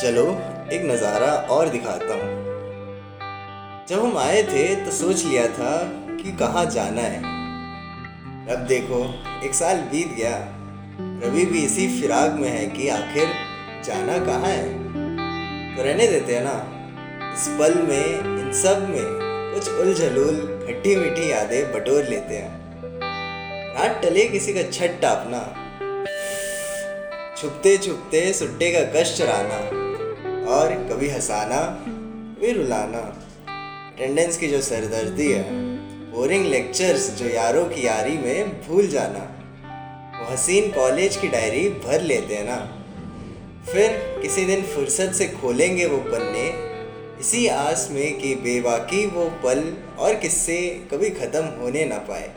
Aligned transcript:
चलो, 0.00 0.24
एक 0.72 0.82
नज़ारा 0.84 1.26
और 1.26 1.68
दिखाता 1.68 2.14
हूँ। 2.14 2.48
जब 3.88 4.04
हम 4.04 4.18
आए 4.18 4.42
थे 4.42 4.84
तो 4.84 4.90
सोच 4.90 5.24
लिया 5.24 5.46
था 5.46 5.70
कि 6.16 6.32
कहाँ 6.32 6.64
जाना 6.66 7.00
है। 7.00 7.18
अब 8.48 8.58
देखो, 8.58 9.24
एक 9.44 9.54
साल 9.54 9.76
बीत 9.76 10.08
गया। 10.08 10.54
रवि 11.00 11.44
भी 11.44 11.64
इसी 11.64 12.00
फिराक 12.00 12.32
में 12.32 12.48
है 12.48 12.66
कि 12.66 12.88
आखिर 12.88 13.28
जाना 13.84 14.18
कहाँ 14.18 14.48
है? 14.48 14.64
तो 15.76 15.82
रहने 15.82 16.06
देते 16.06 16.34
हैं 16.34 16.42
ना। 16.44 16.56
इस 17.34 17.48
पल 17.48 17.74
में, 17.74 18.18
इन 18.18 18.52
सब 18.52 18.88
में 18.88 19.04
कुछ 19.54 19.68
उलझलूल 19.68 20.36
खट्टी 20.68 20.96
मीठी 20.96 21.30
यादें 21.30 21.72
बटोर 21.72 22.04
लेते 22.04 22.34
हैं। 22.34 22.60
रात 23.74 24.00
टले 24.02 24.24
किसी 24.24 24.52
का 24.52 24.62
छठ 24.62 25.00
टापना। 25.02 25.42
छुपते 27.36 27.76
छुपते 27.78 28.32
सुट्टे 28.32 28.70
का 28.72 29.00
कष्ट 29.00 29.18
चराना। 29.18 29.77
कभी 30.98 31.08
हंसाना 31.08 31.58
कभी 31.86 32.52
रुलाना। 32.52 33.00
अटेंडेंस 33.48 34.36
की 34.36 34.46
जो 34.48 34.60
सरदर्दी 34.60 35.26
है 35.26 35.42
बोरिंग 36.12 36.46
लेक्चर्स 36.46 37.08
जो 37.18 37.26
यारों 37.26 37.64
की 37.64 37.86
यारी 37.86 38.16
में 38.18 38.48
भूल 38.62 38.88
जाना, 38.88 39.20
वो 40.16 40.26
हसीन 40.32 40.70
कॉलेज 40.72 41.16
की 41.16 41.28
डायरी 41.28 41.68
भर 41.86 42.02
लेते 42.02 42.34
हैं 42.34 42.44
ना। 42.44 42.56
फिर 43.66 43.96
किसी 44.22 44.44
दिन 44.44 44.62
फुर्सत 44.64 45.14
से 45.14 45.28
खोलेंगे 45.36 45.86
वो 45.86 45.98
पन्ने, 46.08 46.46
इसी 47.20 47.46
आस 47.52 47.88
में 47.92 48.18
कि 48.18 48.34
बेबाकी 48.42 49.06
वो 49.06 49.30
पल 49.44 49.62
और 49.98 50.14
किस्से 50.16 50.58
कभी 50.92 51.10
ख़त्म 51.12 51.44
होने 51.60 51.84
ना 51.84 51.98
पाए। 52.08 52.30